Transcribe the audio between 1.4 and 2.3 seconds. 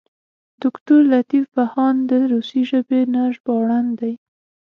بهاند د